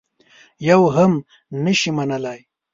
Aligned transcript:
یوه 0.69 0.89
هم 0.97 1.13
نه 1.63 1.73
شي 1.79 1.89
منلای. 1.97 2.39